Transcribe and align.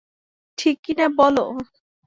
ঠিক 0.57 0.75
কি 0.83 0.93
না 0.93 1.05
বলো। 1.19 1.45